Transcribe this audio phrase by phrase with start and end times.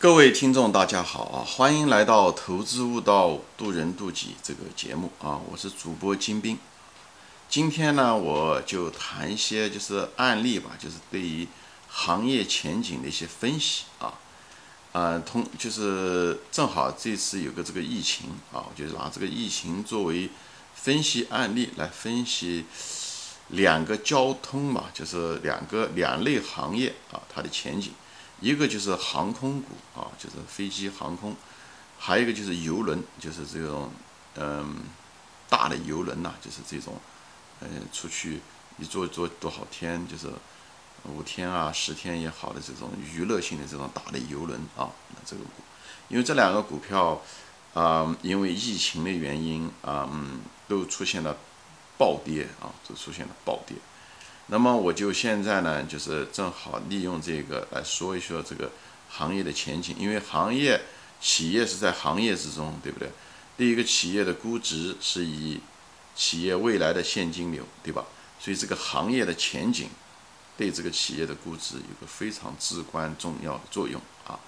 [0.00, 1.42] 各位听众，大家好啊！
[1.44, 5.40] 欢迎来到《投资悟道，渡人渡己》这个节目啊！
[5.50, 6.56] 我是主播金兵。
[7.48, 11.48] 今天呢，我就谈一些就是案例吧，就是对于
[11.88, 14.14] 行业前景的一些分析啊。
[14.92, 20.30] 呃，通就是正好这次有个这个疫情啊，我就拿这个疫情作为
[20.76, 22.66] 分析案例来分析
[23.48, 27.92] 两个交通嘛，就是两个两类行业啊，它的前景。
[28.40, 31.34] 一个就是航空股啊，就是飞机航空，
[31.98, 33.90] 还有一个就是游轮，就是这种
[34.36, 34.76] 嗯
[35.48, 36.94] 大的游轮呐，就是这种
[37.60, 38.40] 嗯出去
[38.78, 40.28] 一坐坐多少天，就是
[41.04, 45.62] 五天啊十天也好的这种娱乐性的这种大的游轮啊，那这个股，
[46.08, 47.20] 因为这两个股票
[47.74, 51.36] 啊，因为疫情的原因啊，嗯，都出现了
[51.96, 53.76] 暴跌啊，都出现了暴跌。
[54.50, 58.70] 那么我就现在呢，就是正好利用这个来说一说这个
[59.10, 60.80] 行业的前景，因为行业
[61.20, 63.10] 企业是在行业之中，对不对？
[63.58, 65.60] 第一个企业的估值是以
[66.16, 68.06] 企业未来的现金流，对吧？
[68.40, 69.90] 所以这个行业的前景
[70.56, 74.40] 对这个企业的估值有个非常至关重要的作用啊。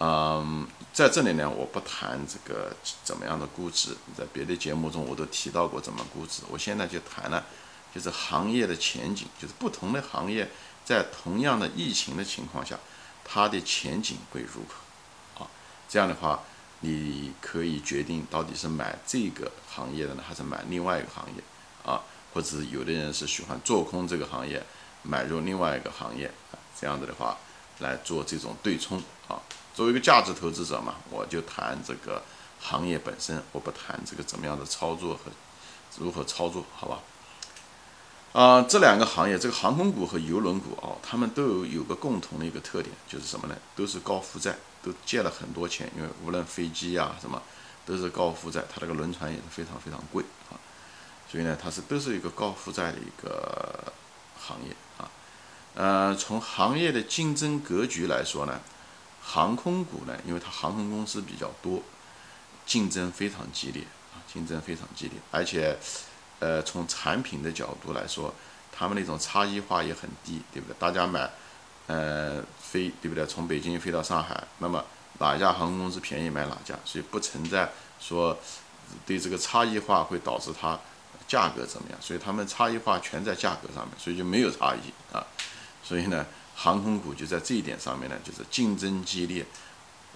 [0.00, 7.44] 嗯，在这里呢，我不谈这个怎么样的估值，在别的节目中我都提到过怎么估值，我现在就谈了。
[7.94, 10.48] 就是行业的前景，就是不同的行业
[10.84, 12.78] 在同样的疫情的情况下，
[13.24, 15.42] 它的前景会如何？
[15.44, 15.50] 啊，
[15.88, 16.40] 这样的话，
[16.80, 21.42] 你可以决定到底是买这个行业的呢，还是买另外一个行业
[21.84, 22.02] 啊？
[22.32, 24.62] 或者是有的人是喜欢做空这个行业，
[25.02, 26.30] 买入另外一个行业，
[26.78, 27.36] 这样子的话
[27.78, 29.40] 来做这种对冲啊。
[29.74, 32.22] 作为一个价值投资者嘛，我就谈这个
[32.60, 35.32] 行业本身，我不谈这个怎么样的操作和
[35.96, 37.00] 如何操作，好吧？
[38.32, 43.56] 啊，这两个行业，这个航空股和邮轮股啊，他们都有有个共同的一个特点，就是什么呢？
[43.74, 47.42] 都是高负债，都借了很多钱，因为无论飞机呀什么，
[47.86, 50.60] 都是高负债，它这个轮船也是非常非常贵啊，
[51.28, 53.92] 所以呢，它是都是一个高负债的一个
[54.38, 55.10] 行业啊。
[55.74, 58.60] 呃，从行业的竞争格局来说呢，
[59.22, 61.82] 航空股呢，因为它航空公司比较多，
[62.66, 63.82] 竞争非常激烈
[64.12, 65.78] 啊，竞争非常激烈，而且。
[66.40, 68.32] 呃，从产品的角度来说，
[68.70, 70.76] 他们那种差异化也很低，对不对？
[70.78, 71.28] 大家买，
[71.86, 73.26] 呃，飞，对不对？
[73.26, 74.84] 从北京飞到上海，那么
[75.18, 77.68] 哪家航空公司便宜买哪家，所以不存在
[77.98, 78.38] 说
[79.04, 80.78] 对这个差异化会导致它
[81.26, 85.26] 价格怎么样，所以他们差异化全在价格上面，所以就没有差异啊。
[85.82, 86.24] 所以呢，
[86.54, 89.44] 航空股就在这一点上面呢，就是竞争激烈，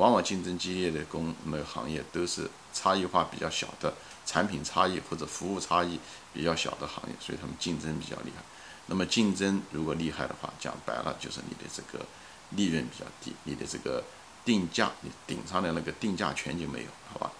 [0.02, 3.94] 往往竞争激烈的工那个行业都是差异化比较小的。
[4.24, 5.98] 产品差异或者服务差异
[6.32, 8.42] 比较小的行业，所以他们竞争比较厉害。
[8.86, 12.04] 那么竞争如果厉害的话，讲白了就是你的这个
[12.50, 14.02] 利润比较低，你的这个
[14.44, 17.32] 定价，你顶上的那个定价权就没有，好吧？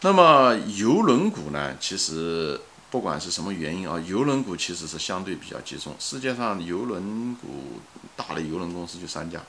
[0.00, 1.76] 那么邮轮股呢？
[1.78, 2.60] 其实
[2.90, 5.94] 不管是什么原因啊，邮轮股其实是相对比较集中。
[6.00, 7.80] 世界上邮轮股
[8.16, 9.40] 大的邮轮公司就三家，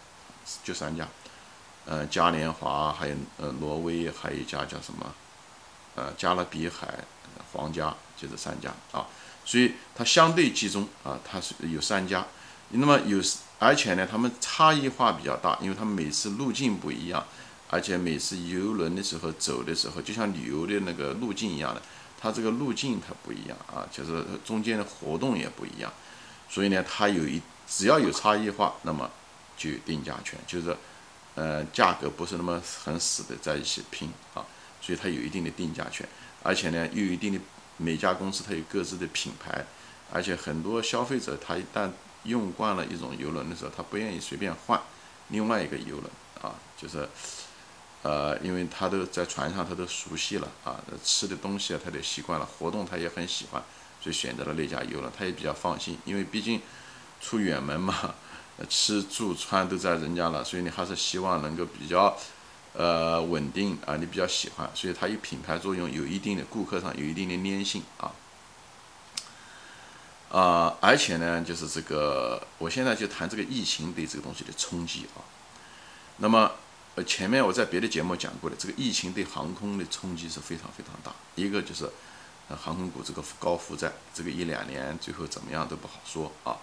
[0.63, 1.07] 就三家，
[1.89, 5.11] 呃，嘉年华，还有呃挪威，还有一家叫什么？
[5.95, 6.87] 呃，加勒比海
[7.51, 9.07] 皇家就这三家啊，
[9.43, 12.27] 所以它相对集中啊，它是有三家，
[12.69, 13.19] 那么有
[13.57, 17.25] 而且呢，它们差异化比较大，因为它们每次路径不一样，
[17.71, 21.81] 而且每次游轮的时候走的时候，就像旅游的那个路径一样的，
[22.21, 25.91] 它这个路径它不一样啊，就是中间的活动也不一样，
[26.47, 29.09] 所以呢，它有一只要有差异化，那么
[29.57, 30.77] 就有定价权，就是
[31.35, 34.45] 呃价格不是那么很死的在一起拼啊。
[34.81, 36.07] 所以它有一定的定价权，
[36.41, 37.39] 而且呢，又有一定的
[37.75, 39.65] 每家公司它有各自的品牌，
[40.09, 41.91] 而且很多消费者他一旦
[42.23, 44.81] 用惯了一种游轮的时候，他不愿意随便换
[45.27, 46.09] 另外一个游轮
[46.41, 47.07] 啊，就是
[48.03, 53.61] 呃，因为他都在船上他都熟悉了啊，吃的东西啊他都习惯了，活动他也很喜欢，
[54.01, 56.61] 所以选择了那家游轮，他也比较放心，因为毕竟
[57.19, 58.15] 出远门嘛，
[58.67, 62.17] 吃住穿都在人家了，所以你还是希望能够比较。
[62.71, 68.13] 呃，稳定啊，你比较喜欢，所以它有品牌作用，有一定的顾客上有一定的粘性啊。
[70.31, 75.25] 啊，而且呢，就是这个，我现在就谈这个疫情对这个东西的冲击啊。
[76.17, 76.51] 那么，
[76.93, 81.11] 呃，前面我在别的节目讲过的，这个疫情对航空的冲击是非常非常大。
[81.33, 81.89] 一个就是，
[82.49, 86.55] 呃，航空股这个高负债，这个一两年最后怎么样都不好说啊。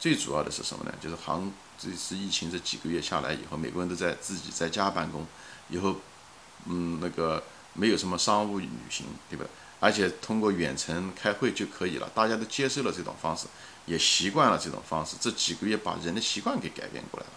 [0.00, 0.92] 最主要的是什么呢？
[1.00, 5.26] 就是航这次疫情这几个月下来以后，美国人都在自己在家办公。
[5.68, 5.96] 以后，
[6.64, 7.42] 嗯，那个
[7.74, 9.44] 没有什么商务旅行，对吧？
[9.78, 13.46] 而且通过远程开会就可以了，大家都接受了这种方式，
[13.86, 15.16] 也习惯了这种方式。
[15.20, 17.32] 这几个月把人的习惯给改变过来了。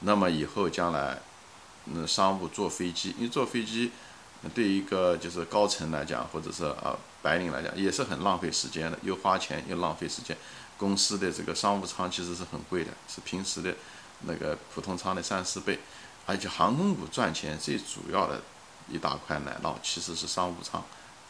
[0.00, 1.18] 那么以后将来，
[1.86, 3.90] 嗯商务坐飞机，因为坐飞机
[4.54, 10.36] 对一个就是高层来讲，或者是啊白领来讲，也是很浪费时间的，又花钱又浪费时间。
[10.78, 13.74] 公司的这个商务舱其实是很贵的，是平时的
[14.20, 15.78] 那个普通舱的三四倍。
[16.24, 18.40] 而且航空股赚钱最主要的
[18.88, 20.82] 一大块奶酪其实是商务舱，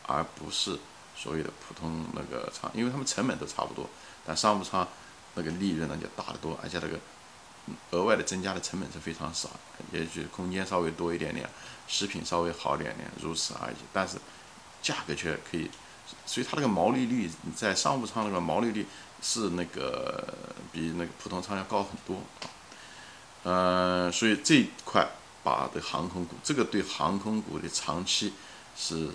[0.07, 0.79] 而不是
[1.17, 3.89] 所谓的普通那个舱，因为他们成本都差不多，
[4.27, 4.87] 但商务舱
[5.35, 6.99] 那个利润呢就大得多，而且那个
[7.93, 9.51] 额外的增加的成本是非常少，
[9.93, 11.49] 也许空间稍微多一点点，
[11.87, 13.77] 食品稍微好点点，如此而已。
[13.93, 14.17] 但是
[14.83, 15.71] 价格却可以，
[16.27, 18.87] 所以它那个毛利率在商务舱那个毛利率
[19.21, 20.35] 是那个
[20.73, 22.51] 比那个普通舱要高很多啊。
[23.45, 25.09] 嗯，所以这一块
[25.43, 28.33] 把的航空股，这个对航空股的长期
[28.77, 29.09] 是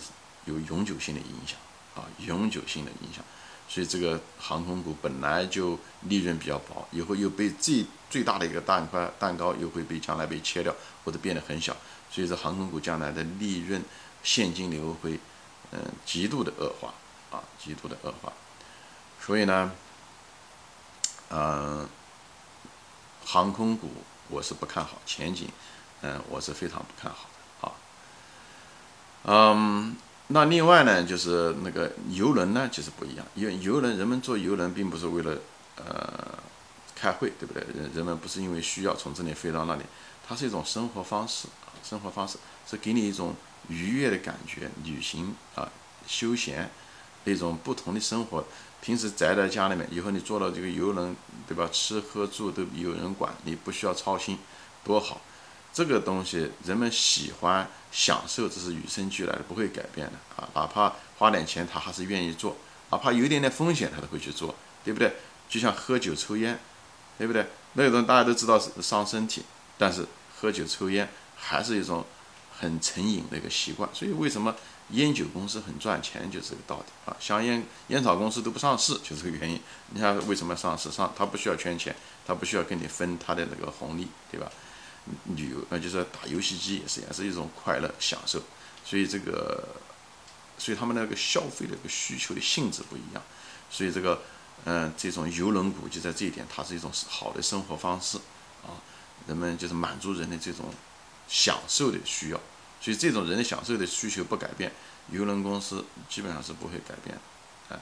[0.46, 1.58] 有永久性的影响
[1.96, 3.24] 啊，永久性的影响。
[3.68, 11.76] 所以这个航空股本来就利润比较薄，以后又被最最大的一个蛋块蛋糕又会被将来被切掉或者变得很小，
[12.12, 13.82] 所以这航空股将来的利润
[14.22, 15.20] 现金流会
[15.74, 16.94] 嗯极度的恶化
[17.32, 18.32] 啊，极度的恶化。
[19.20, 19.72] 所以呢，
[21.30, 21.88] 嗯，
[23.26, 23.90] 航空股。
[24.30, 25.50] 我是不看好前景，
[26.02, 27.28] 嗯，我是非常不看好
[27.62, 27.72] 的啊。
[29.26, 29.96] 嗯，
[30.28, 33.26] 那另外呢，就是那个游轮呢，就是不一样。
[33.36, 35.38] 因为游轮，人们坐游轮并不是为了
[35.76, 36.40] 呃
[36.96, 37.62] 开会，对不对？
[37.76, 39.84] 人人们不是因为需要从这里飞到那里，
[40.26, 41.50] 它是一种生活方式，
[41.84, 43.36] 生活方式是给你一种
[43.68, 45.70] 愉悦的感觉，旅行啊，
[46.08, 46.70] 休闲
[47.24, 48.44] 那种不同的生活。
[48.82, 51.16] 平时宅在家里面，以后你坐了这个游轮，
[51.48, 51.70] 对吧？
[51.72, 54.38] 吃喝住都有人管，你不需要操心，
[54.84, 55.22] 多好！
[55.72, 60.50] 这个东西人们喜欢享受，这是与生俱来的，不会改变的啊！
[60.54, 62.52] 哪怕花点钱，他还是愿意做；
[62.92, 65.16] 哪怕有一点点风险，他都会去做，对不对？
[65.50, 66.60] 就像喝酒抽烟，
[67.18, 67.48] 对不对？
[67.74, 69.44] 那种大家都知道是伤身体，
[69.78, 70.06] 但是
[70.36, 72.06] 喝酒抽烟还是一种
[72.60, 73.90] 很成瘾的一个习惯。
[73.94, 74.56] 所以为什么？
[74.90, 77.16] 烟酒公司很赚钱，就是这个道理啊。
[77.18, 79.60] 香烟烟草公司都不上市，就这个原因。
[79.92, 80.92] 你看为什么上市？
[80.92, 81.96] 上他不需要圈钱，
[82.28, 84.52] 他不需要跟你分他的那个红利，对吧？
[85.36, 88.42] 旅游那就是打游戏机也是，也是一种快乐享受。
[88.84, 89.70] 所以这个，
[90.58, 93.24] 所以他们那个消费的一个需求的性质不一样。
[93.72, 94.22] 所以这个，
[94.66, 98.18] 嗯，这种游轮股就在这一点，它是一种好的生活方式
[98.64, 98.76] 啊。
[99.28, 100.66] 人们就是满足人的这种
[101.34, 102.40] 享受的需要。
[102.80, 104.70] 所以这种人的享受的需求不改变，
[105.10, 107.18] 邮轮公司基本上是不会改变
[107.70, 107.80] 的，啊，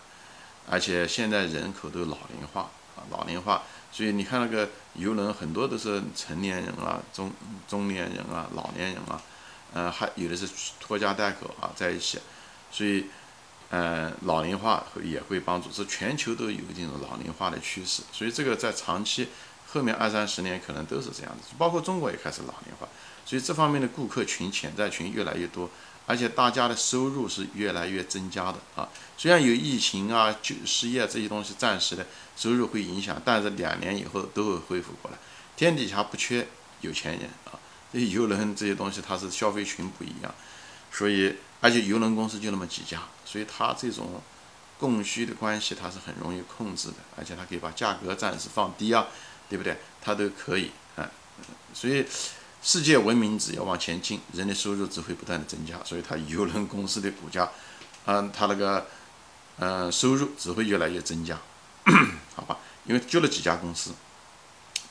[0.70, 7.34] 而且现在人口都老龄化啊，老龄化，所以你看那个邮轮很多都是成年人啊、中
[7.68, 9.20] 中年人啊、老年人啊，
[9.74, 10.48] 呃，还有的是
[10.80, 12.20] 拖家带口啊在一起，
[12.72, 13.08] 所以，
[13.72, 19.30] 呃，老龄化也会帮助，是全球都有这种老龄化的趋势，所以这个在长期
[19.74, 22.88] 后面二三十年可能都是这样子，包括中国也开始老龄化。
[23.26, 25.70] 所以这方面的顾客群、潜在群越来越多，
[26.06, 28.90] 而且大家的收入是越来越增加的啊。
[29.18, 35.18] 虽然有疫情啊、就失业这些东西暂时的收入会影响，但是两年以后都会恢复过来。
[35.56, 36.48] 天底下不缺
[36.82, 37.54] 有钱人啊，
[37.94, 40.34] 这些游轮这些东西它是消费群不一样，
[40.92, 44.22] 所以而且游轮公司就那么几家，所以它这种
[44.80, 49.08] 供需的关系它是很容易控制的，而且它可以把价格暂时放低啊，
[49.48, 49.78] 对不对？
[50.02, 51.10] 它都可以啊，
[51.74, 52.06] 所以。
[52.62, 57.50] 世界文明只要往前进，人的收入只会不断的增加，所以它邮轮公司的股价，
[58.06, 58.86] 嗯，它那个，
[59.58, 61.40] 嗯，收入只会越来越增加，
[62.36, 62.60] 好吧？
[62.86, 63.92] 因为就那几家公司。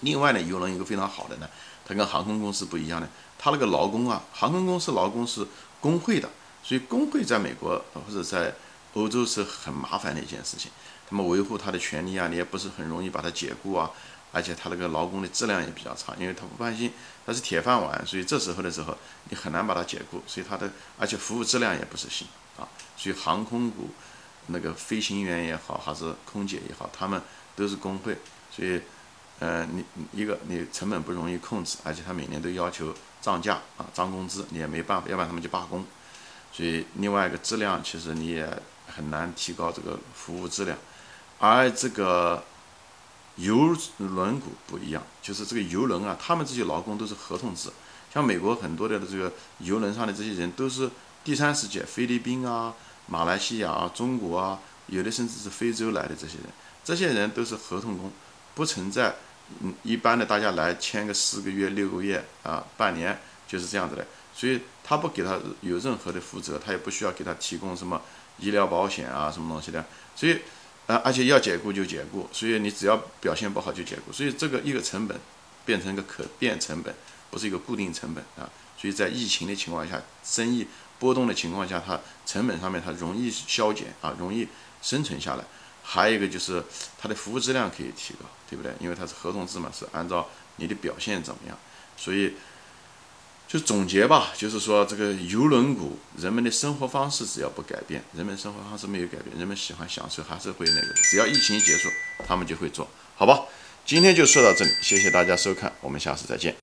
[0.00, 1.48] 另外呢，邮轮一个非常好的呢，
[1.84, 3.08] 它跟航空公司不一样的，
[3.38, 5.46] 它那个劳工啊，航空公司劳工是
[5.80, 6.28] 工会的，
[6.64, 8.52] 所以工会在美国或者在
[8.94, 10.72] 欧洲是很麻烦的一件事情，
[11.08, 13.88] 他们维护他的权利啊，你也不是很容易把他解雇啊。
[14.32, 16.92] 而且他那个劳工的质量也比较差，因为他不放心，
[17.26, 18.96] 他是铁饭碗，所以这时候的时候
[19.28, 23.90] 你很难把它解雇，所以他的而且服务质量也不是行啊，所以航空股
[24.46, 27.20] 那个飞行员也好，还是空姐也好，他们
[27.56, 28.16] 都是工会，
[28.50, 28.80] 所以，
[29.40, 35.84] 呃，你一个你成本不容易控制，而且他每年都要求涨价啊，涨工资，你也没办法，要不然他们就罢工，
[36.52, 38.48] 所以另外一个质量其实你也
[38.86, 40.78] 很难提高这个服务质量，
[41.40, 42.44] 而这个。
[43.40, 47.70] 游轮股不一样，就是这个游轮啊，他们这些劳工都是合同制。
[48.12, 50.90] 像美国很多的这个游轮上的这些人都是
[51.24, 52.74] 第三世界，菲律宾啊、
[53.06, 56.46] 马来西亚啊、中国啊，有的甚至是非洲来的这些人，
[56.84, 58.10] 这些人都是合同工，
[58.54, 59.14] 不存在
[59.60, 64.06] 嗯一般的大家来签个四个月、六个月啊、半年就是这样子的。
[64.34, 68.00] 所以他不给他有任何的负责，他也不需要给他提供什么
[68.38, 70.38] 医疗保险啊、什么东西的，所以。
[70.90, 75.16] 啊，而且要解雇就解雇，所以你只要表现不好就解雇，所以这个一个成本
[75.64, 76.92] 变成一个可变成本，
[77.30, 78.50] 不是一个固定成本啊。
[78.76, 80.66] 所以在疫情的情况下，生意
[80.98, 84.48] 波动的情况下，它成本上面它容易消减啊，容易
[84.82, 85.44] 生存下来。
[85.84, 86.60] 还有一个就是
[86.98, 88.72] 它的服务质量可以提高，对不对？
[88.80, 91.56] 因为它是合同制嘛，是按照你的表现怎么样。
[91.96, 92.34] 所以
[93.50, 100.94] 就总结吧，就是说这个游轮股，人们的生活方式只要不改变，人们生活方式没有改变，人们喜欢享受还是会那个。
[101.10, 101.88] 只要疫情一结束，
[102.24, 103.40] 他们就会做好吧。
[103.84, 106.54] 今天就说到这里，谢谢大家收看，我们下次再见。